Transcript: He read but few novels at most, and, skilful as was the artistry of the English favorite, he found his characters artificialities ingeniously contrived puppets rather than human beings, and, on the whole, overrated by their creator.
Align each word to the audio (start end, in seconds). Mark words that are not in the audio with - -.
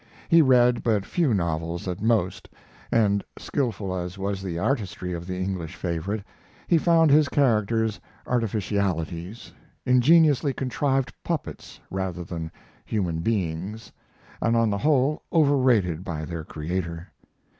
He 0.29 0.41
read 0.41 0.81
but 0.81 1.05
few 1.05 1.31
novels 1.31 1.87
at 1.87 2.01
most, 2.01 2.49
and, 2.91 3.23
skilful 3.37 3.95
as 3.95 4.17
was 4.17 4.41
the 4.41 4.57
artistry 4.57 5.13
of 5.13 5.27
the 5.27 5.37
English 5.37 5.75
favorite, 5.75 6.23
he 6.67 6.79
found 6.79 7.11
his 7.11 7.29
characters 7.29 7.99
artificialities 8.25 9.53
ingeniously 9.85 10.53
contrived 10.53 11.13
puppets 11.23 11.79
rather 11.91 12.23
than 12.23 12.49
human 12.83 13.19
beings, 13.19 13.91
and, 14.41 14.55
on 14.57 14.71
the 14.71 14.79
whole, 14.79 15.21
overrated 15.31 16.03
by 16.03 16.25
their 16.25 16.43
creator. 16.45 17.11